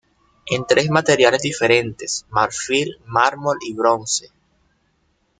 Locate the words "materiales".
0.89-1.43